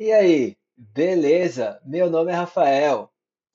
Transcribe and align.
E 0.00 0.12
aí, 0.12 0.56
beleza? 0.76 1.82
Meu 1.84 2.08
nome 2.08 2.30
é 2.30 2.34
Rafael. 2.36 3.10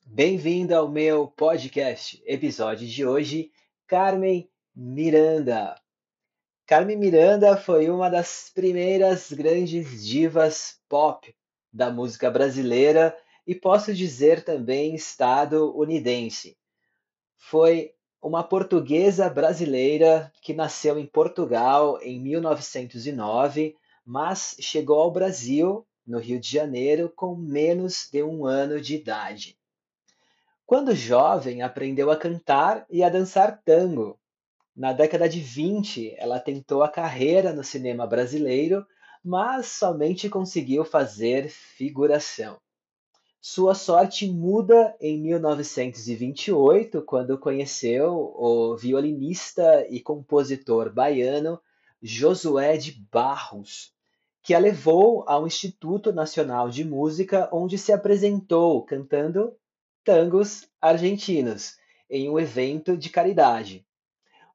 Bem-vindo 0.06 0.76
ao 0.76 0.90
meu 0.90 1.26
podcast. 1.26 2.22
Episódio 2.26 2.86
de 2.86 3.06
hoje, 3.06 3.50
Carmen 3.88 4.50
Miranda. 4.76 5.74
Carmen 6.66 6.98
Miranda 6.98 7.56
foi 7.56 7.90
uma 7.90 8.10
das 8.10 8.52
primeiras 8.54 9.32
grandes 9.32 10.06
divas 10.06 10.82
pop 10.90 11.34
da 11.72 11.90
música 11.90 12.30
brasileira 12.30 13.18
e 13.48 13.56
posso 13.56 13.94
dizer 13.94 14.44
também 14.44 14.96
estadunidense. 14.96 16.58
Foi 17.38 17.94
uma 18.22 18.44
portuguesa 18.44 19.30
brasileira 19.30 20.30
que 20.42 20.54
nasceu 20.54 21.00
em 21.00 21.06
Portugal 21.06 22.02
em 22.02 22.20
1909, 22.20 23.78
mas 24.06 24.58
chegou 24.60 25.00
ao 25.00 25.10
Brasil 25.10 25.88
no 26.06 26.20
Rio 26.20 26.40
de 26.40 26.50
Janeiro, 26.50 27.12
com 27.16 27.36
menos 27.36 28.10
de 28.12 28.22
um 28.24 28.46
ano 28.46 28.80
de 28.80 28.96
idade. 28.96 29.58
Quando 30.66 30.96
jovem, 30.96 31.62
aprendeu 31.62 32.10
a 32.10 32.18
cantar 32.18 32.86
e 32.90 33.04
a 33.04 33.10
dançar 33.10 33.62
tango. 33.64 34.20
Na 34.76 34.92
década 34.92 35.30
de 35.30 35.40
20, 35.40 36.16
ela 36.18 36.40
tentou 36.40 36.84
a 36.84 36.90
carreira 36.90 37.54
no 37.54 37.64
cinema 37.64 38.08
brasileiro, 38.08 38.86
mas 39.24 39.68
somente 39.68 40.30
conseguiu 40.30 40.84
fazer 40.84 41.50
figuração. 41.50 42.58
Sua 43.40 43.76
sorte 43.76 44.26
muda 44.26 44.96
em 45.02 45.22
1928, 45.22 47.02
quando 47.02 47.38
conheceu 47.38 48.34
o 48.36 48.76
violinista 48.78 49.86
e 49.90 50.00
compositor 50.00 50.92
baiano 50.92 51.60
Josué 52.02 52.78
de 52.78 52.94
Barros, 53.12 53.93
que 54.44 54.54
a 54.54 54.60
levou 54.60 55.24
ao 55.26 55.48
Instituto 55.48 56.12
Nacional 56.12 56.70
de 56.70 56.84
Música, 56.84 57.48
onde 57.50 57.78
se 57.78 57.94
apresentou 57.94 58.84
cantando 58.84 59.56
tangos 60.04 60.68
argentinos 60.82 61.78
em 62.10 62.30
um 62.30 62.38
evento 62.38 62.98
de 62.98 63.10
caridade. 63.10 63.86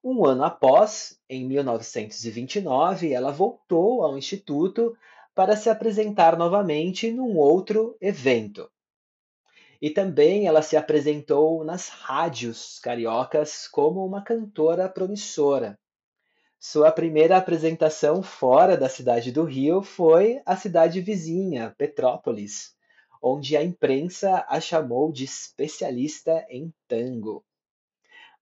Um 0.05 0.27
ano 0.27 0.45
após, 0.45 1.19
em 1.29 1.47
1929, 1.47 3.13
ela 3.13 3.33
voltou 3.33 4.05
ao 4.05 4.19
Instituto 4.19 4.95
para 5.35 5.57
se 5.57 5.71
apresentar 5.71 6.37
novamente 6.37 7.11
num 7.11 7.39
outro 7.39 7.97
evento. 7.99 8.71
E 9.81 9.89
também 9.89 10.47
ela 10.47 10.61
se 10.61 10.77
apresentou 10.77 11.65
nas 11.65 11.89
rádios 11.89 12.79
cariocas 12.81 13.67
como 13.67 14.05
uma 14.05 14.23
cantora 14.23 14.87
promissora. 14.87 15.79
Sua 16.61 16.91
primeira 16.91 17.37
apresentação 17.37 18.21
fora 18.21 18.77
da 18.77 18.89
cidade 18.89 19.31
do 19.31 19.45
Rio 19.45 19.81
foi 19.81 20.43
a 20.45 20.57
cidade 20.57 21.01
vizinha, 21.01 21.73
Petrópolis, 21.79 22.75
onde 23.23 23.57
a 23.57 23.63
imprensa 23.63 24.45
a 24.49 24.61
chamou 24.61 25.13
de 25.13 25.23
especialista 25.23 26.45
em 26.51 26.75
tango. 26.89 27.45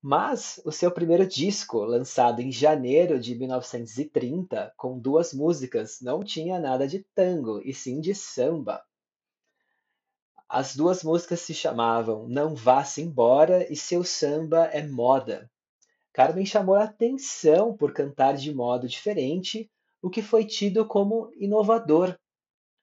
Mas 0.00 0.58
o 0.64 0.72
seu 0.72 0.90
primeiro 0.90 1.26
disco, 1.26 1.84
lançado 1.84 2.40
em 2.40 2.50
janeiro 2.50 3.20
de 3.20 3.34
1930, 3.34 4.72
com 4.78 4.98
duas 4.98 5.34
músicas, 5.34 6.00
não 6.00 6.24
tinha 6.24 6.58
nada 6.58 6.88
de 6.88 7.04
tango, 7.14 7.60
e 7.62 7.74
sim 7.74 8.00
de 8.00 8.14
samba. 8.14 8.82
As 10.48 10.74
duas 10.74 11.02
músicas 11.02 11.40
se 11.40 11.52
chamavam 11.52 12.26
Não 12.26 12.54
Vá-se 12.54 13.02
Embora 13.02 13.70
e 13.70 13.76
Seu 13.76 14.02
Samba 14.02 14.64
é 14.72 14.86
Moda. 14.86 15.50
Carmen 16.16 16.46
chamou 16.46 16.76
a 16.76 16.84
atenção 16.84 17.76
por 17.76 17.92
cantar 17.92 18.38
de 18.38 18.50
modo 18.54 18.88
diferente, 18.88 19.70
o 20.00 20.08
que 20.08 20.22
foi 20.22 20.46
tido 20.46 20.86
como 20.86 21.30
inovador. 21.36 22.18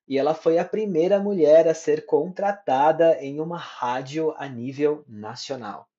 E 0.07 0.19
ela 0.19 0.35
foi 0.35 0.59
a 0.59 0.63
primeira 0.63 1.19
mulher 1.19 1.67
a 1.67 1.73
ser 1.73 2.05
contratada 2.05 3.17
em 3.23 3.39
uma 3.39 3.57
rádio 3.57 4.35
a 4.37 4.47
nível 4.47 5.03
nacional. 5.07 5.89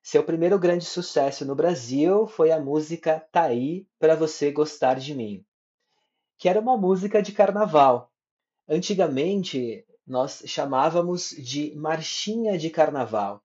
Seu 0.00 0.22
primeiro 0.22 0.56
grande 0.56 0.84
sucesso 0.84 1.44
no 1.44 1.56
Brasil 1.56 2.28
foi 2.28 2.52
a 2.52 2.60
música 2.60 3.18
Taí 3.32 3.84
para 3.98 4.14
você 4.14 4.52
gostar 4.52 5.00
de 5.00 5.16
mim, 5.16 5.44
que 6.38 6.48
era 6.48 6.60
uma 6.60 6.76
música 6.76 7.20
de 7.20 7.32
carnaval. 7.32 8.12
Antigamente 8.68 9.84
nós 10.06 10.44
chamávamos 10.46 11.30
de 11.30 11.74
marchinha 11.74 12.56
de 12.56 12.70
carnaval. 12.70 13.42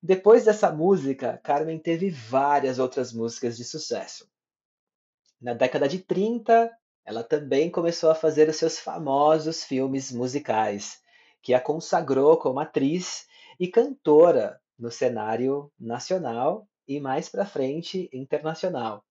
Depois 0.00 0.44
dessa 0.44 0.70
música, 0.70 1.40
Carmen 1.42 1.78
teve 1.78 2.08
várias 2.08 2.78
outras 2.78 3.12
músicas 3.12 3.56
de 3.56 3.64
sucesso. 3.64 4.30
Na 5.40 5.54
década 5.54 5.88
de 5.88 5.98
30, 5.98 6.70
ela 7.04 7.24
também 7.24 7.68
começou 7.68 8.08
a 8.08 8.14
fazer 8.14 8.48
os 8.48 8.56
seus 8.56 8.78
famosos 8.78 9.64
filmes 9.64 10.12
musicais, 10.12 11.00
que 11.42 11.52
a 11.52 11.60
consagrou 11.60 12.36
como 12.36 12.60
atriz 12.60 13.26
e 13.58 13.66
cantora 13.66 14.60
no 14.78 14.90
cenário 14.90 15.72
nacional 15.78 16.68
e 16.86 17.00
mais 17.00 17.28
para 17.28 17.44
frente 17.44 18.08
internacional. 18.12 19.04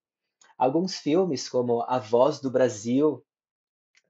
Alguns 0.56 0.96
filmes 0.96 1.50
como 1.50 1.82
A 1.82 1.98
Voz 1.98 2.40
do 2.40 2.50
Brasil, 2.50 3.22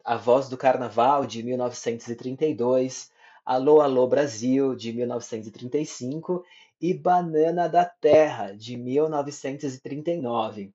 A 0.05 0.17
Voz 0.17 0.49
do 0.49 0.57
Carnaval 0.57 1.27
de 1.27 1.43
1932, 1.43 3.11
Alô 3.45 3.81
Alô 3.81 4.07
Brasil 4.07 4.75
de 4.75 4.93
1935 4.93 6.45
e 6.81 6.95
Banana 6.95 7.69
da 7.69 7.85
Terra, 7.85 8.53
de 8.53 8.77
1939. 8.77 10.73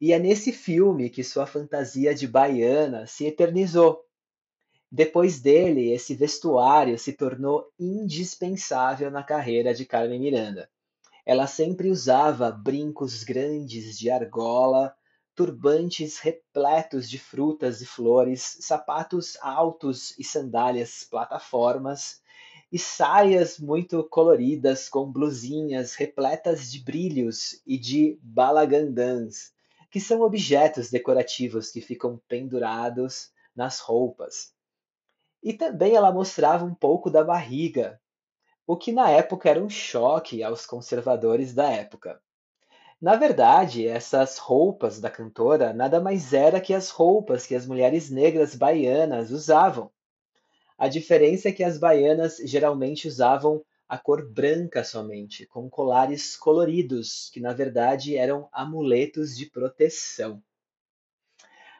E 0.00 0.12
é 0.12 0.18
nesse 0.18 0.52
filme 0.52 1.08
que 1.08 1.22
sua 1.22 1.46
fantasia 1.46 2.14
de 2.14 2.26
baiana 2.26 3.06
se 3.06 3.26
eternizou. 3.26 4.04
Depois 4.90 5.40
dele, 5.40 5.92
esse 5.92 6.14
vestuário 6.14 6.98
se 6.98 7.12
tornou 7.12 7.68
indispensável 7.78 9.10
na 9.10 9.22
carreira 9.22 9.74
de 9.74 9.84
Carmen 9.84 10.20
Miranda. 10.20 10.68
Ela 11.26 11.46
sempre 11.46 11.90
usava 11.90 12.50
brincos 12.50 13.24
grandes 13.24 13.98
de 13.98 14.10
argola, 14.10 14.94
turbantes 15.34 16.18
repletos 16.18 17.08
de 17.08 17.18
frutas 17.18 17.80
e 17.80 17.86
flores, 17.86 18.58
sapatos 18.60 19.36
altos 19.40 20.16
e 20.18 20.22
sandálias 20.22 21.04
plataformas, 21.10 22.20
e 22.70 22.78
saias 22.78 23.58
muito 23.58 24.02
coloridas 24.04 24.88
com 24.88 25.10
blusinhas 25.10 25.94
repletas 25.94 26.70
de 26.70 26.82
brilhos 26.82 27.60
e 27.66 27.78
de 27.78 28.18
balagandãs, 28.22 29.52
que 29.90 30.00
são 30.00 30.22
objetos 30.22 30.90
decorativos 30.90 31.70
que 31.70 31.80
ficam 31.80 32.20
pendurados 32.26 33.30
nas 33.54 33.78
roupas. 33.78 34.52
E 35.42 35.52
também 35.52 35.94
ela 35.94 36.10
mostrava 36.10 36.64
um 36.64 36.74
pouco 36.74 37.10
da 37.10 37.22
barriga, 37.22 38.00
o 38.66 38.76
que 38.76 38.90
na 38.90 39.10
época 39.10 39.50
era 39.50 39.62
um 39.62 39.68
choque 39.68 40.42
aos 40.42 40.66
conservadores 40.66 41.54
da 41.54 41.70
época. 41.70 42.20
Na 43.00 43.16
verdade, 43.16 43.86
essas 43.86 44.38
roupas 44.38 44.98
da 44.98 45.10
cantora 45.10 45.74
nada 45.74 46.00
mais 46.00 46.32
era 46.32 46.60
que 46.60 46.72
as 46.72 46.88
roupas 46.88 47.46
que 47.46 47.54
as 47.54 47.66
mulheres 47.66 48.10
negras 48.10 48.54
baianas 48.54 49.30
usavam 49.30 49.90
a 50.76 50.88
diferença 50.88 51.48
é 51.48 51.52
que 51.52 51.62
as 51.62 51.78
baianas 51.78 52.38
geralmente 52.44 53.06
usavam 53.06 53.64
a 53.88 53.98
cor 53.98 54.28
branca 54.28 54.82
somente, 54.82 55.46
com 55.46 55.68
colares 55.70 56.36
coloridos, 56.36 57.30
que 57.32 57.40
na 57.40 57.52
verdade 57.52 58.16
eram 58.16 58.48
amuletos 58.52 59.36
de 59.36 59.46
proteção. 59.46 60.42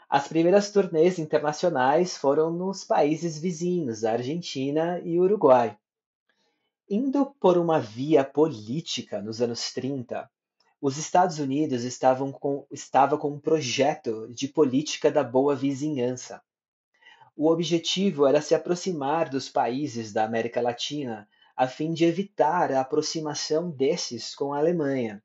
As 0.08 0.28
primeiras 0.28 0.70
turnês 0.70 1.18
internacionais 1.18 2.16
foram 2.16 2.52
nos 2.52 2.84
países 2.84 3.38
vizinhos, 3.38 4.04
Argentina 4.04 5.00
e 5.00 5.18
Uruguai. 5.18 5.76
Indo 6.88 7.34
por 7.40 7.58
uma 7.58 7.80
via 7.80 8.22
política 8.22 9.20
nos 9.20 9.40
anos 9.40 9.72
30, 9.72 10.30
os 10.80 10.98
Estados 10.98 11.38
Unidos 11.38 11.82
estavam 11.82 12.30
com, 12.30 12.66
estava 12.70 13.16
com 13.16 13.30
um 13.30 13.40
projeto 13.40 14.28
de 14.32 14.46
política 14.46 15.10
da 15.10 15.24
boa 15.24 15.56
vizinhança, 15.56 16.42
o 17.36 17.50
objetivo 17.50 18.26
era 18.26 18.40
se 18.40 18.54
aproximar 18.54 19.28
dos 19.28 19.48
países 19.48 20.12
da 20.12 20.24
América 20.24 20.60
Latina, 20.60 21.28
a 21.56 21.66
fim 21.66 21.92
de 21.92 22.04
evitar 22.04 22.70
a 22.70 22.80
aproximação 22.80 23.70
desses 23.70 24.34
com 24.34 24.52
a 24.52 24.58
Alemanha. 24.58 25.22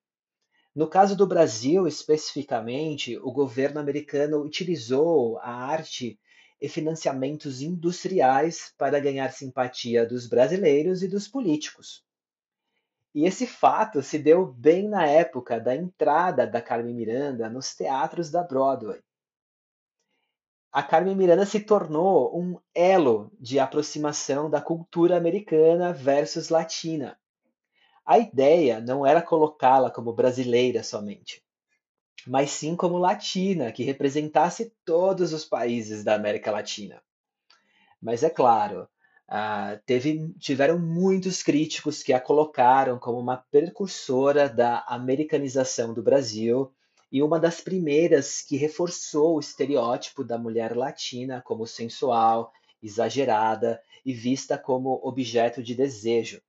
No 0.76 0.88
caso 0.88 1.16
do 1.16 1.28
Brasil, 1.28 1.88
especificamente, 1.88 3.18
o 3.20 3.32
governo 3.32 3.80
americano 3.80 4.42
utilizou 4.42 5.38
a 5.40 5.52
arte 5.52 6.20
e 6.60 6.68
financiamentos 6.68 7.62
industriais 7.62 8.74
para 8.78 9.00
ganhar 9.00 9.32
simpatia 9.32 10.06
dos 10.06 10.28
brasileiros 10.28 11.04
e 11.04 11.08
dos 11.08 11.28
políticos. 11.28 12.04
E 13.14 13.26
esse 13.26 13.46
fato 13.46 14.02
se 14.02 14.18
deu 14.18 14.46
bem 14.46 14.88
na 14.88 15.06
época 15.06 15.60
da 15.60 15.76
entrada 15.76 16.46
da 16.46 16.62
Carmen 16.62 16.96
Miranda 16.96 17.50
nos 17.50 17.76
teatros 17.76 18.32
da 18.32 18.44
Broadway 18.44 19.00
a 20.72 20.84
Carmen 20.84 21.16
Miranda 21.16 21.46
se 21.46 21.60
tornou 21.60 22.38
um 22.40 22.60
elo 22.76 23.32
de 23.40 23.60
aproximação 23.60 24.50
da 24.50 24.62
cultura 24.62 25.18
americana 25.18 25.92
versus 25.92 26.50
latina. 26.50 27.20
A 28.06 28.20
ideia 28.20 28.80
não 28.80 29.06
era 29.06 29.22
colocá-la 29.22 29.90
como 29.90 30.14
brasileira 30.14 30.84
somente, 30.84 31.44
mas 32.26 32.52
sim 32.52 32.76
como 32.76 32.98
latina, 32.98 33.72
que 33.72 33.84
representasse 33.84 34.74
todos 34.86 35.34
os 35.34 35.44
países 35.44 36.04
da 36.04 36.16
América 36.16 36.52
Latina. 36.52 37.02
Mas 38.02 38.24
é 38.24 38.30
claro, 38.30 38.88
teve, 39.86 40.34
tiveram 40.40 40.80
muitos 40.80 41.42
críticos 41.42 42.04
que 42.04 42.14
a 42.14 42.20
colocaram 42.20 43.00
como 43.00 43.20
uma 43.20 43.38
precursora 43.38 44.48
da 44.48 44.80
americanização 44.88 45.94
do 45.94 46.04
Brasil 46.04 46.72
e 47.12 47.24
uma 47.24 47.40
das 47.40 47.60
primeiras 47.60 48.42
que 48.42 48.56
reforçou 48.56 49.36
o 49.36 49.40
estereótipo 49.40 50.24
da 50.24 50.38
mulher 50.38 50.76
latina 50.76 51.42
como 51.42 51.66
sensual, 51.66 52.54
exagerada 52.82 53.82
e 54.06 54.14
vista 54.14 54.58
como 54.58 55.00
objeto 55.04 55.62
de 55.64 55.76
desejo. 55.76 56.42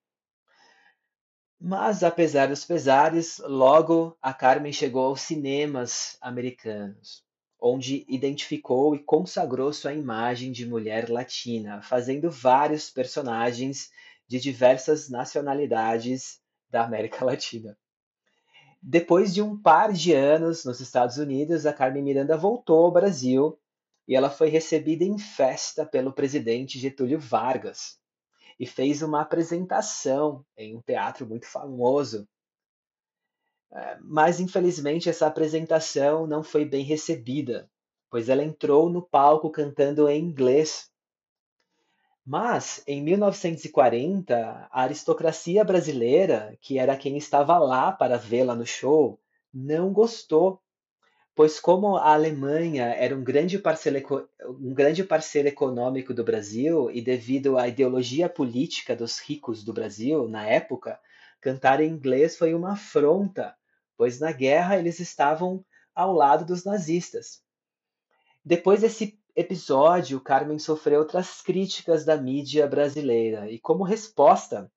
Mas, 1.58 2.02
apesar 2.02 2.48
dos 2.48 2.64
pesares, 2.64 3.38
logo 3.38 4.16
a 4.22 4.32
Carmen 4.32 4.72
chegou 4.72 5.06
aos 5.06 5.20
cinemas 5.20 6.16
americanos, 6.20 7.22
onde 7.60 8.06
identificou 8.08 8.94
e 8.94 8.98
consagrou 8.98 9.70
sua 9.72 9.92
imagem 9.92 10.52
de 10.52 10.66
mulher 10.66 11.10
latina, 11.10 11.82
fazendo 11.82 12.30
vários 12.30 12.88
personagens 12.88 13.90
de 14.26 14.40
diversas 14.40 15.10
nacionalidades 15.10 16.40
da 16.70 16.84
América 16.84 17.24
Latina. 17.26 17.76
Depois 18.82 19.34
de 19.34 19.42
um 19.42 19.60
par 19.60 19.92
de 19.92 20.12
anos 20.12 20.64
nos 20.64 20.80
Estados 20.80 21.18
Unidos, 21.18 21.66
a 21.66 21.72
Carmen 21.72 22.02
Miranda 22.02 22.36
voltou 22.36 22.84
ao 22.84 22.92
Brasil 22.92 23.58
e 24.08 24.16
ela 24.16 24.30
foi 24.30 24.48
recebida 24.48 25.04
em 25.04 25.18
festa 25.18 25.84
pelo 25.84 26.12
presidente 26.12 26.78
Getúlio 26.78 27.18
Vargas 27.18 28.00
e 28.58 28.66
fez 28.66 29.02
uma 29.02 29.20
apresentação 29.20 30.44
em 30.56 30.76
um 30.76 30.82
teatro 30.82 31.26
muito 31.26 31.46
famoso. 31.46 32.28
É, 33.72 33.98
mas, 34.02 34.40
infelizmente, 34.40 35.08
essa 35.08 35.26
apresentação 35.26 36.26
não 36.26 36.42
foi 36.42 36.64
bem 36.64 36.84
recebida, 36.84 37.70
pois 38.10 38.28
ela 38.28 38.42
entrou 38.42 38.90
no 38.90 39.00
palco 39.00 39.50
cantando 39.50 40.08
em 40.08 40.22
inglês. 40.22 40.89
Mas, 42.24 42.82
em 42.86 43.02
1940, 43.02 44.68
a 44.70 44.82
aristocracia 44.82 45.64
brasileira, 45.64 46.56
que 46.60 46.78
era 46.78 46.96
quem 46.96 47.16
estava 47.16 47.58
lá 47.58 47.90
para 47.90 48.16
vê-la 48.16 48.54
no 48.54 48.66
show, 48.66 49.18
não 49.52 49.92
gostou 49.92 50.62
pois 51.34 51.58
como 51.58 51.96
a 51.96 52.12
Alemanha 52.12 52.86
era 52.88 53.16
um 53.16 53.24
grande, 53.24 53.58
parceiro, 53.58 54.28
um 54.46 54.74
grande 54.74 55.02
parceiro 55.04 55.48
econômico 55.48 56.12
do 56.12 56.24
Brasil 56.24 56.90
e 56.90 57.00
devido 57.00 57.56
à 57.56 57.68
ideologia 57.68 58.28
política 58.28 58.94
dos 58.94 59.18
ricos 59.18 59.64
do 59.64 59.72
Brasil 59.72 60.28
na 60.28 60.46
época, 60.46 61.00
cantar 61.40 61.80
em 61.80 61.88
inglês 61.88 62.36
foi 62.36 62.52
uma 62.52 62.72
afronta, 62.72 63.54
pois 63.96 64.20
na 64.20 64.32
guerra 64.32 64.78
eles 64.78 65.00
estavam 65.00 65.64
ao 65.94 66.12
lado 66.12 66.44
dos 66.44 66.64
nazistas. 66.64 67.42
Depois 68.44 68.80
desse 68.80 69.18
episódio, 69.40 70.20
Carmen 70.20 70.58
sofreu 70.58 71.00
outras 71.00 71.40
críticas 71.42 72.04
da 72.04 72.16
mídia 72.16 72.66
brasileira 72.66 73.50
e 73.50 73.58
como 73.58 73.84
resposta, 73.84 74.70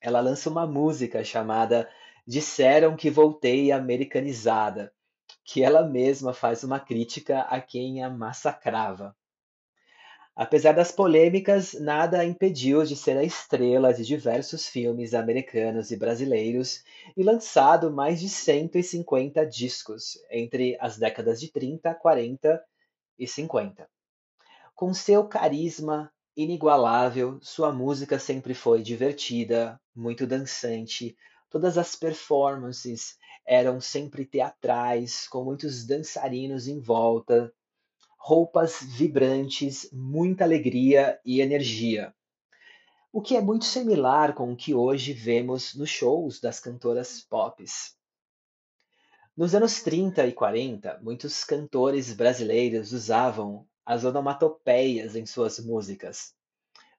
ela 0.00 0.20
lança 0.20 0.48
uma 0.50 0.66
música 0.66 1.24
chamada 1.24 1.88
Disseram 2.26 2.96
que 2.96 3.08
voltei 3.08 3.70
americanizada 3.70 4.92
que 5.44 5.62
ela 5.62 5.82
mesma 5.86 6.34
faz 6.34 6.64
uma 6.64 6.80
crítica 6.80 7.42
a 7.42 7.60
quem 7.60 8.02
a 8.02 8.10
massacrava. 8.10 9.16
Apesar 10.34 10.72
das 10.72 10.92
polêmicas, 10.92 11.72
nada 11.72 12.18
a 12.18 12.24
impediu 12.24 12.84
de 12.84 12.94
ser 12.94 13.16
a 13.16 13.22
estrela 13.22 13.94
de 13.94 14.04
diversos 14.04 14.66
filmes 14.68 15.14
americanos 15.14 15.90
e 15.90 15.96
brasileiros 15.96 16.84
e 17.16 17.22
lançado 17.22 17.90
mais 17.90 18.20
de 18.20 18.28
150 18.28 19.46
discos 19.46 20.18
entre 20.30 20.76
as 20.78 20.98
décadas 20.98 21.40
de 21.40 21.50
30, 21.50 21.94
40 21.94 22.62
e 23.18 23.26
50. 23.26 23.88
Com 24.74 24.92
seu 24.92 25.26
carisma 25.26 26.12
inigualável, 26.36 27.38
sua 27.40 27.72
música 27.72 28.18
sempre 28.18 28.52
foi 28.52 28.82
divertida, 28.82 29.80
muito 29.94 30.26
dançante, 30.26 31.16
todas 31.48 31.78
as 31.78 31.96
performances 31.96 33.16
eram 33.46 33.80
sempre 33.80 34.26
teatrais, 34.26 35.26
com 35.28 35.44
muitos 35.44 35.86
dançarinos 35.86 36.68
em 36.68 36.80
volta, 36.80 37.52
roupas 38.18 38.82
vibrantes, 38.82 39.88
muita 39.92 40.44
alegria 40.44 41.18
e 41.24 41.40
energia. 41.40 42.12
O 43.12 43.22
que 43.22 43.36
é 43.36 43.40
muito 43.40 43.64
similar 43.64 44.34
com 44.34 44.52
o 44.52 44.56
que 44.56 44.74
hoje 44.74 45.14
vemos 45.14 45.74
nos 45.74 45.88
shows 45.88 46.38
das 46.38 46.60
cantoras 46.60 47.22
pop. 47.22 47.64
Nos 49.36 49.54
anos 49.54 49.82
30 49.82 50.26
e 50.26 50.32
40, 50.32 50.98
muitos 51.02 51.44
cantores 51.44 52.10
brasileiros 52.14 52.92
usavam 52.94 53.68
as 53.84 54.02
onomatopeias 54.02 55.14
em 55.14 55.26
suas 55.26 55.58
músicas 55.58 56.34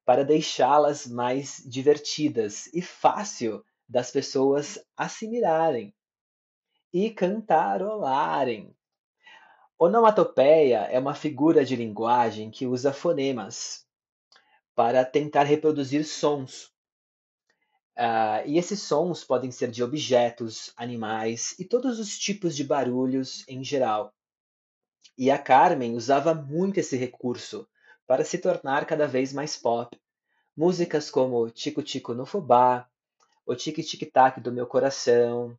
para 0.06 0.24
deixá-las 0.24 1.08
mais 1.08 1.64
divertidas 1.66 2.68
e 2.76 2.80
fácil 2.80 3.66
das 3.90 4.12
pessoas 4.12 4.78
assimilarem 4.96 5.92
e 6.94 7.10
cantarolarem. 7.10 8.72
Onomatopeia 9.80 10.82
é 10.92 11.00
uma 11.00 11.16
figura 11.16 11.66
de 11.66 11.76
linguagem 11.76 12.52
que 12.52 12.68
usa 12.68 12.94
fonemas 12.94 13.84
para 14.76 15.04
tentar 15.04 15.44
reproduzir 15.44 16.06
sons. 16.06 16.72
Uh, 17.98 18.46
e 18.46 18.60
esses 18.60 18.80
sons 18.80 19.24
podem 19.24 19.50
ser 19.50 19.72
de 19.72 19.84
objetos, 19.84 20.72
animais 20.78 21.56
e 21.58 21.66
todos 21.66 21.98
os 21.98 22.16
tipos 22.16 22.56
de 22.56 22.64
barulhos 22.64 23.44
em 23.48 23.64
geral. 23.64 24.14
E 25.18 25.32
a 25.32 25.38
Carmen 25.40 25.96
usava 25.96 26.36
muito 26.36 26.80
esse 26.80 26.96
recurso 26.96 27.68
para 28.06 28.24
se 28.24 28.38
tornar 28.38 28.86
cada 28.86 29.08
vez 29.08 29.34
mais 29.34 29.58
pop. 29.58 30.00
Músicas 30.56 31.10
como 31.10 31.50
Tico 31.50 31.82
Tico 31.82 32.14
no 32.14 32.24
Fubá, 32.24 32.88
O 33.44 33.56
Tique 33.56 33.82
Tic 33.82 34.12
Tac 34.12 34.40
do 34.40 34.52
Meu 34.52 34.68
Coração, 34.68 35.58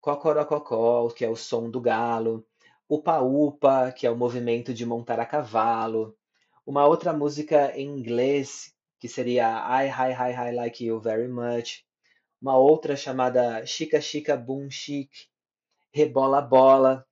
Cocorococó, 0.00 1.08
que 1.10 1.24
é 1.24 1.30
o 1.30 1.36
som 1.36 1.70
do 1.70 1.80
galo, 1.80 2.44
Upa-Upa, 2.88 3.92
que 3.92 4.04
é 4.04 4.10
o 4.10 4.16
movimento 4.16 4.74
de 4.74 4.84
montar 4.84 5.20
a 5.20 5.26
cavalo, 5.26 6.16
uma 6.66 6.86
outra 6.86 7.12
música 7.12 7.72
em 7.78 7.86
inglês, 7.86 8.74
que 8.98 9.08
seria 9.08 9.46
I 9.82 9.88
Hi 9.88 10.12
Hi 10.12 10.32
Hi 10.32 10.54
Like 10.54 10.84
You 10.84 11.00
Very 11.00 11.28
Much, 11.28 11.84
uma 12.40 12.56
outra 12.56 12.96
chamada 12.96 13.64
Chica 13.66 14.00
Chica 14.00 14.36
Boom 14.36 14.70
Chic, 14.70 15.10
Rebola 15.92 16.40
Bola 16.40 17.06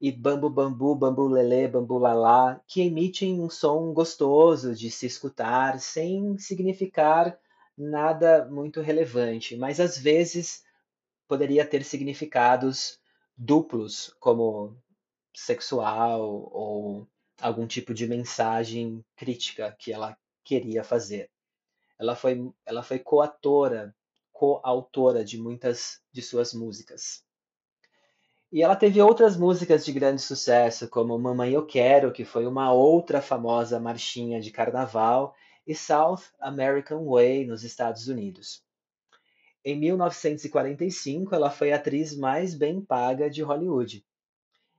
e 0.00 0.12
Bambu 0.12 0.50
Bambu, 0.50 0.94
Bambu 0.94 1.26
Lelê, 1.28 1.68
Bambu 1.68 1.98
Lalá, 1.98 2.60
que 2.66 2.82
emitem 2.82 3.40
um 3.40 3.48
som 3.48 3.92
gostoso 3.92 4.74
de 4.74 4.90
se 4.90 5.06
escutar, 5.06 5.78
sem 5.80 6.36
significar 6.38 7.38
nada 7.76 8.46
muito 8.50 8.80
relevante, 8.80 9.56
mas 9.56 9.80
às 9.80 9.98
vezes 9.98 10.64
poderia 11.28 11.66
ter 11.66 11.84
significados 11.84 12.98
duplos, 13.36 14.14
como 14.18 14.76
sexual 15.34 16.48
ou 16.52 17.06
algum 17.40 17.66
tipo 17.66 17.92
de 17.92 18.06
mensagem 18.06 19.04
crítica 19.14 19.76
que 19.78 19.92
ela 19.92 20.16
queria 20.46 20.84
fazer. 20.84 21.28
Ela 21.98 22.14
foi, 22.14 22.48
ela 22.64 22.82
foi 22.82 23.00
coautora, 23.00 23.92
coautora 24.32 25.24
de 25.24 25.36
muitas 25.36 26.00
de 26.12 26.22
suas 26.22 26.54
músicas. 26.54 27.24
E 28.52 28.62
ela 28.62 28.76
teve 28.76 29.02
outras 29.02 29.36
músicas 29.36 29.84
de 29.84 29.92
grande 29.92 30.22
sucesso, 30.22 30.88
como 30.88 31.18
Mamãe 31.18 31.52
Eu 31.52 31.66
Quero, 31.66 32.12
que 32.12 32.24
foi 32.24 32.46
uma 32.46 32.72
outra 32.72 33.20
famosa 33.20 33.80
marchinha 33.80 34.40
de 34.40 34.52
carnaval, 34.52 35.34
e 35.66 35.74
South 35.74 36.22
American 36.38 37.04
Way, 37.06 37.44
nos 37.44 37.64
Estados 37.64 38.06
Unidos. 38.06 38.62
Em 39.64 39.76
1945, 39.76 41.34
ela 41.34 41.50
foi 41.50 41.72
a 41.72 41.76
atriz 41.76 42.16
mais 42.16 42.54
bem 42.54 42.80
paga 42.80 43.28
de 43.28 43.42
Hollywood. 43.42 44.06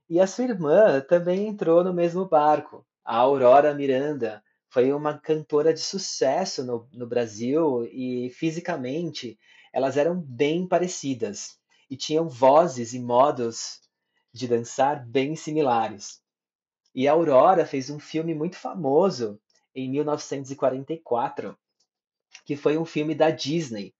E 0.09 0.17
a 0.21 0.25
sua 0.25 0.45
irmã 0.45 1.01
também 1.01 1.47
entrou 1.47 1.83
no 1.83 1.93
mesmo 1.93 2.25
barco. 2.25 2.85
A 3.03 3.17
Aurora 3.17 3.73
Miranda 3.73 4.41
foi 4.77 4.93
uma 4.93 5.17
cantora 5.17 5.73
de 5.73 5.79
sucesso 5.79 6.63
no, 6.63 6.87
no 6.93 7.07
Brasil 7.07 7.83
e 7.91 8.29
fisicamente 8.29 9.35
elas 9.73 9.97
eram 9.97 10.21
bem 10.21 10.67
parecidas 10.67 11.57
e 11.89 11.97
tinham 11.97 12.29
vozes 12.29 12.93
e 12.93 12.99
modos 12.99 13.81
de 14.31 14.47
dançar 14.47 15.03
bem 15.03 15.35
similares. 15.35 16.21
E 16.93 17.07
a 17.07 17.13
Aurora 17.13 17.65
fez 17.65 17.89
um 17.89 17.97
filme 17.97 18.35
muito 18.35 18.55
famoso 18.55 19.41
em 19.73 19.89
1944, 19.89 21.57
que 22.45 22.55
foi 22.55 22.77
um 22.77 22.85
filme 22.85 23.15
da 23.15 23.31
Disney, 23.31 23.95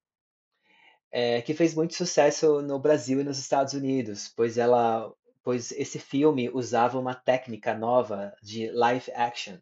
é, 1.10 1.42
que 1.42 1.56
fez 1.56 1.74
muito 1.74 1.96
sucesso 1.96 2.62
no 2.62 2.78
Brasil 2.78 3.20
e 3.20 3.24
nos 3.24 3.40
Estados 3.40 3.74
Unidos, 3.74 4.32
pois 4.36 4.60
ela, 4.60 5.12
pois 5.42 5.72
esse 5.72 5.98
filme 5.98 6.52
usava 6.52 7.00
uma 7.00 7.16
técnica 7.16 7.74
nova 7.74 8.32
de 8.44 8.70
live 8.70 9.12
action, 9.16 9.58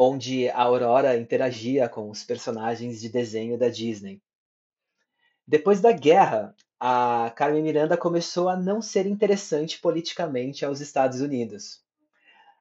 onde 0.00 0.48
a 0.50 0.62
Aurora 0.62 1.18
interagia 1.18 1.88
com 1.88 2.08
os 2.08 2.22
personagens 2.22 3.00
de 3.00 3.08
desenho 3.08 3.58
da 3.58 3.68
Disney. 3.68 4.22
Depois 5.44 5.80
da 5.80 5.90
guerra, 5.90 6.54
a 6.78 7.32
Carmen 7.34 7.64
Miranda 7.64 7.96
começou 7.96 8.48
a 8.48 8.56
não 8.56 8.80
ser 8.80 9.06
interessante 9.06 9.80
politicamente 9.80 10.64
aos 10.64 10.80
Estados 10.80 11.20
Unidos. 11.20 11.82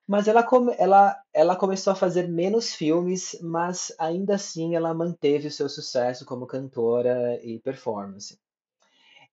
Mas 0.08 0.28
ela, 0.28 0.48
ela, 0.80 1.22
ela 1.32 1.56
começou 1.56 1.94
a 1.94 1.96
fazer 1.96 2.28
menos 2.28 2.74
filmes, 2.74 3.38
mas 3.40 3.94
ainda 4.00 4.36
assim 4.36 4.76
ela 4.76 4.94
manteve 4.94 5.48
o 5.48 5.52
seu 5.52 5.70
sucesso 5.70 6.26
como 6.26 6.48
cantora 6.48 7.40
e 7.44 7.60
performance. 7.60 8.40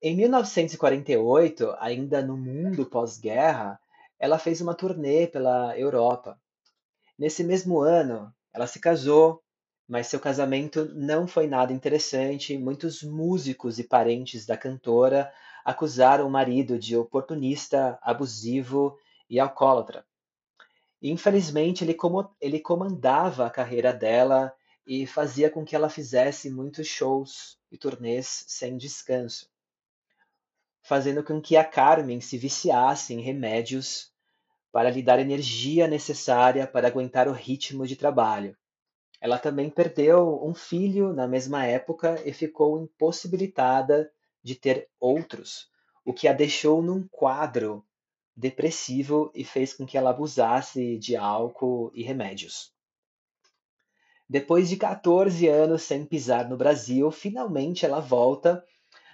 Em 0.03 0.15
1948, 0.15 1.75
ainda 1.79 2.21
no 2.21 2.37
mundo 2.37 2.85
pós-guerra, 2.85 3.81
ela 4.19 4.39
fez 4.39 4.61
uma 4.61 4.75
turnê 4.75 5.27
pela 5.27 5.79
Europa. 5.79 6.39
Nesse 7.19 7.45
mesmo 7.45 7.81
ano, 7.81 8.35
ela 8.53 8.67
se 8.67 8.81
casou, 8.81 9.43
mas 9.87 10.07
seu 10.09 10.19
casamento 10.19 10.87
não 10.95 11.27
foi 11.27 11.47
nada 11.47 11.73
interessante. 11.73 12.59
Muitos 12.59 13.03
músicos 13.03 13.79
e 13.79 13.85
parentes 13.85 14.45
da 14.45 14.57
cantora 14.57 15.33
acusaram 15.65 16.27
o 16.27 16.31
marido 16.31 16.79
de 16.79 16.97
oportunista, 16.97 17.99
abusivo 18.03 18.99
e 19.31 19.39
alcoólatra. 19.39 20.05
Infelizmente, 21.01 21.85
ele, 21.85 21.97
ele 22.41 22.61
comandava 22.61 23.47
a 23.47 23.51
carreira 23.51 23.93
dela 23.93 24.55
e 24.87 25.07
fazia 25.07 25.51
com 25.51 25.65
que 25.65 25.77
ela 25.77 25.89
fizesse 25.89 26.51
muitos 26.51 26.87
shows 26.87 27.59
e 27.71 27.79
turnês 27.79 28.45
sem 28.49 28.77
descanso, 28.77 29.51
fazendo 30.83 31.23
com 31.23 31.41
que 31.41 31.57
a 31.57 31.65
Carmen 31.65 32.21
se 32.21 32.37
viciasse 32.37 33.15
em 33.15 33.21
remédios 33.21 34.14
para 34.75 34.91
lhe 34.91 35.05
dar 35.05 35.21
energia 35.21 35.87
necessária 35.87 36.67
para 36.67 36.89
aguentar 36.89 37.29
o 37.29 37.33
ritmo 37.33 37.87
de 37.87 37.95
trabalho. 37.95 38.57
Ela 39.21 39.39
também 39.39 39.71
perdeu 39.71 40.45
um 40.45 40.53
filho 40.53 41.13
na 41.13 41.29
mesma 41.29 41.65
época 41.65 42.21
e 42.27 42.33
ficou 42.33 42.83
impossibilitada 42.83 44.11
de 44.43 44.57
ter 44.57 44.89
outros, 44.99 45.71
o 46.05 46.13
que 46.13 46.27
a 46.27 46.33
deixou 46.33 46.83
num 46.83 47.07
quadro 47.07 47.87
depressivo 48.37 49.31
e 49.33 49.45
fez 49.45 49.73
com 49.73 49.87
que 49.87 49.97
ela 49.97 50.11
abusasse 50.11 50.99
de 50.99 51.15
álcool 51.15 51.93
e 51.95 52.03
remédios. 52.03 52.75
Depois 54.29 54.69
de 54.69 54.77
14 54.77 55.47
anos 55.47 55.83
sem 55.83 56.05
pisar 56.05 56.49
no 56.49 56.57
Brasil, 56.57 57.13
finalmente 57.13 57.87
ela 57.87 58.01
volta, 58.01 58.67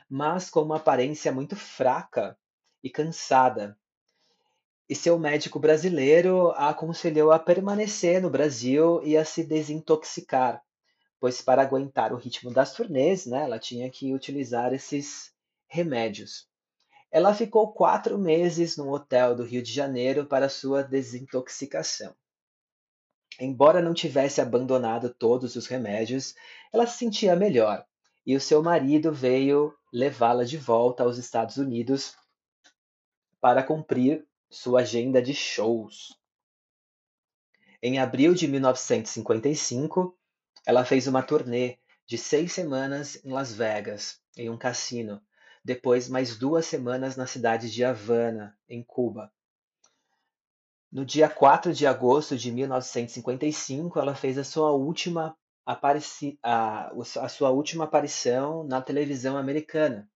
mas 0.09 0.49
com 0.49 0.62
uma 0.62 0.76
aparência 0.76 1.31
muito 1.31 1.55
fraca 1.55 2.35
e 2.83 2.88
cansada, 2.88 3.79
e 4.91 4.95
seu 4.97 5.17
médico 5.17 5.61
brasileiro 5.61 6.51
a 6.57 6.71
aconselhou 6.71 7.31
a 7.31 7.39
permanecer 7.39 8.21
no 8.21 8.29
Brasil 8.29 9.01
e 9.05 9.17
a 9.17 9.25
se 9.25 9.45
desintoxicar, 9.45 10.61
pois 11.21 11.41
para 11.41 11.63
aguentar 11.63 12.13
o 12.13 12.17
ritmo 12.17 12.53
das 12.53 12.73
turnês, 12.73 13.25
né, 13.25 13.45
ela 13.45 13.61
tinha 13.61 13.89
que 13.89 14.13
utilizar 14.13 14.75
esses 14.75 15.33
remédios. 15.69 16.49
Ela 17.09 17.33
ficou 17.33 17.73
quatro 17.73 18.19
meses 18.19 18.77
no 18.77 18.93
hotel 18.93 19.37
do 19.37 19.45
Rio 19.45 19.63
de 19.63 19.73
Janeiro 19.73 20.27
para 20.27 20.49
sua 20.49 20.83
desintoxicação. 20.83 22.13
Embora 23.39 23.81
não 23.81 23.95
tivesse 23.95 24.41
abandonado 24.41 25.15
todos 25.15 25.55
os 25.55 25.69
remédios, 25.69 26.35
ela 26.73 26.85
se 26.85 26.99
sentia 26.99 27.37
melhor 27.37 27.87
e 28.27 28.35
o 28.35 28.41
seu 28.41 28.61
marido 28.61 29.13
veio 29.13 29.73
levá-la 29.93 30.43
de 30.43 30.59
volta 30.59 31.05
aos 31.05 31.17
Estados 31.17 31.59
Unidos 31.59 32.17
para 33.41 33.63
cumprir 33.63 34.29
sua 34.50 34.80
agenda 34.80 35.23
de 35.23 35.33
shows. 35.33 36.19
Em 37.80 37.99
abril 37.99 38.35
de 38.35 38.49
1955, 38.49 40.19
ela 40.66 40.85
fez 40.85 41.07
uma 41.07 41.23
turnê 41.23 41.78
de 42.07 42.19
seis 42.19 42.52
semanas 42.52 43.25
em 43.25 43.30
Las 43.33 43.52
Vegas, 43.52 44.21
em 44.37 44.50
um 44.50 44.59
cassino, 44.59 45.23
depois 45.64 46.09
mais 46.09 46.37
duas 46.37 46.66
semanas 46.66 47.16
na 47.16 47.26
cidade 47.26 47.71
de 47.71 47.85
Havana, 47.85 48.59
em 48.69 48.83
Cuba. 48.83 49.33
No 50.90 51.04
dia 51.04 51.28
4 51.28 51.73
de 51.73 51.87
agosto 51.87 52.37
de 52.37 52.50
1955, 52.50 53.99
ela 53.99 54.14
fez 54.14 54.37
a 54.37 54.45
sua 54.45 54.73
última, 54.73 55.37
a, 55.64 56.90
a 57.21 57.28
sua 57.28 57.50
última 57.50 57.85
aparição 57.85 58.64
na 58.64 58.83
televisão 58.83 59.37
americana, 59.37 60.11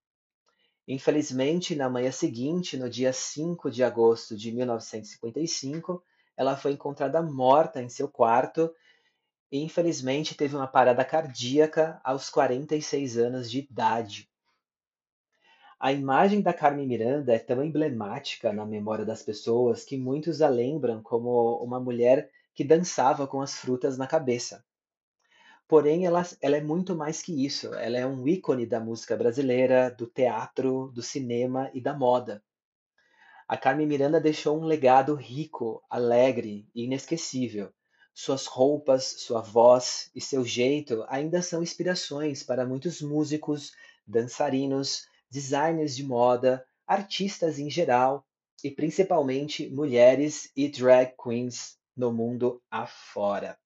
Infelizmente, 0.87 1.75
na 1.75 1.89
manhã 1.89 2.13
seguinte, 2.13 2.77
no 2.77 2.91
dia 2.91 3.13
5 3.13 3.71
de 3.71 3.83
agosto 3.83 4.37
de 4.37 4.53
1955, 4.53 6.03
ela 6.37 6.57
foi 6.57 6.73
encontrada 6.73 7.23
morta 7.23 7.83
em 7.83 7.89
seu 7.89 8.09
quarto 8.09 8.71
e 9.51 9.63
infelizmente 9.63 10.35
teve 10.35 10.55
uma 10.55 10.67
parada 10.67 11.05
cardíaca 11.05 12.01
aos 12.05 12.29
46 12.29 13.17
anos 13.17 13.51
de 13.51 13.61
idade. 13.61 14.29
A 15.81 15.93
imagem 15.93 16.41
da 16.41 16.53
Carmen 16.53 16.87
Miranda 16.87 17.35
é 17.35 17.39
tão 17.39 17.63
emblemática 17.63 18.53
na 18.53 18.67
memória 18.67 19.05
das 19.05 19.23
pessoas 19.23 19.85
que 19.85 19.97
muitos 19.97 20.43
a 20.43 20.49
lembram 20.49 21.03
como 21.03 21.63
uma 21.63 21.81
mulher 21.81 22.31
que 22.55 22.65
dançava 22.65 23.27
com 23.27 23.41
as 23.41 23.55
frutas 23.55 23.97
na 23.97 24.07
cabeça. 24.07 24.65
Porém, 25.67 26.05
ela, 26.05 26.23
ela 26.41 26.57
é 26.57 26.61
muito 26.61 26.95
mais 26.95 27.23
que 27.23 27.45
isso. 27.45 27.75
Ela 27.75 27.99
é 27.99 28.07
um 28.07 28.29
ícone 28.29 28.67
da 28.67 28.79
música 28.79 29.17
brasileira, 29.17 29.91
do 29.91 30.07
teatro, 30.07 30.91
do 30.95 31.03
cinema 31.03 31.71
e 31.73 31.81
da 31.81 31.95
moda. 31.95 32.43
A 33.49 33.57
Carmen 33.57 33.87
Miranda 33.87 34.21
deixou 34.21 34.59
um 34.59 34.65
legado 34.65 35.15
rico, 35.15 35.83
alegre 35.89 36.67
e 36.75 36.85
inesquecível. 36.85 37.73
Suas 38.15 38.47
roupas, 38.47 39.05
sua 39.19 39.41
voz 39.41 40.11
e 40.15 40.21
seu 40.21 40.45
jeito 40.45 41.05
ainda 41.09 41.43
são 41.43 41.63
inspirações 41.63 42.43
para 42.43 42.67
muitos 42.67 43.03
músicos, 43.03 43.73
dançarinos, 44.07 45.07
designers 45.31 45.97
de 45.97 46.05
moda, 46.05 46.65
artistas 46.87 47.59
em 47.59 47.69
geral 47.69 48.25
e 48.63 48.71
principalmente 48.71 49.69
mulheres 49.69 50.51
e 50.57 50.69
drag 50.69 51.15
queens 51.23 51.77
no 51.97 52.13
mundo 52.13 52.63
afora. 52.71 53.59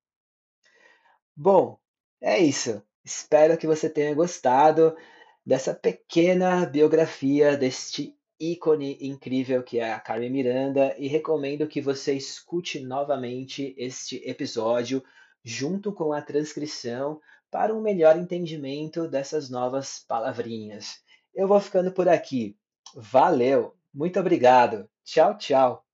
Bom, 1.36 1.78
é 2.20 2.38
isso. 2.38 2.82
Espero 3.04 3.56
que 3.56 3.66
você 3.66 3.88
tenha 3.88 4.14
gostado 4.14 4.96
dessa 5.44 5.72
pequena 5.72 6.66
biografia 6.66 7.56
deste 7.56 8.14
ícone 8.38 8.98
incrível 9.00 9.62
que 9.62 9.78
é 9.78 9.92
a 9.92 9.98
Carmen 9.98 10.30
Miranda 10.30 10.94
e 10.98 11.08
recomendo 11.08 11.66
que 11.66 11.80
você 11.80 12.14
escute 12.14 12.80
novamente 12.80 13.74
este 13.76 14.16
episódio 14.28 15.02
junto 15.42 15.92
com 15.92 16.12
a 16.12 16.22
transcrição 16.22 17.20
para 17.50 17.74
um 17.74 17.80
melhor 17.80 18.16
entendimento 18.18 19.08
dessas 19.08 19.48
novas 19.48 20.04
palavrinhas. 20.06 21.00
Eu 21.34 21.48
vou 21.48 21.60
ficando 21.60 21.90
por 21.92 22.08
aqui. 22.08 22.56
Valeu, 22.94 23.74
muito 23.92 24.20
obrigado. 24.20 24.88
Tchau, 25.04 25.36
tchau. 25.38 25.87